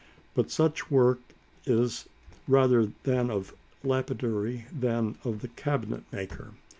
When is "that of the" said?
3.03-3.87